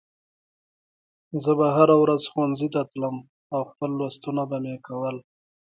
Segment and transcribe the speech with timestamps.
[1.31, 3.15] ما به هره ورځ ښوونځي ته تلم
[3.53, 5.15] او خپل لوستونه به مې کول